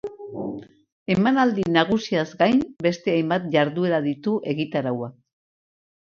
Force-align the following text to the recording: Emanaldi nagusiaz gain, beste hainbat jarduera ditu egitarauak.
Emanaldi 1.15 1.65
nagusiaz 1.75 2.23
gain, 2.39 2.65
beste 2.87 3.15
hainbat 3.17 3.47
jarduera 3.59 4.01
ditu 4.09 4.35
egitarauak. 4.57 5.15